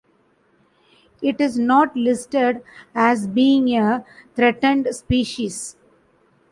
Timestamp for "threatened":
4.35-4.87